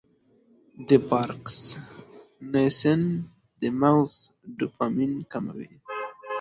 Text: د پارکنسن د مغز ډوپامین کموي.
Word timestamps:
د 0.87 0.89
پارکنسن 1.09 3.01
د 3.59 3.61
مغز 3.81 4.13
ډوپامین 4.57 5.11
کموي. 5.31 5.71